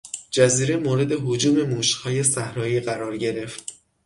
[0.31, 3.73] جزیره مورد هجوم موشهای صحرایی قرار گرفت.